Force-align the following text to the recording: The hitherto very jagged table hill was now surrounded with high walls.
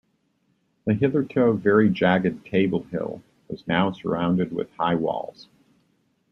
The 0.85 0.95
hitherto 0.95 1.53
very 1.53 1.87
jagged 1.87 2.43
table 2.47 2.81
hill 2.85 3.21
was 3.47 3.67
now 3.67 3.91
surrounded 3.91 4.51
with 4.51 4.71
high 4.73 4.95
walls. 4.95 5.47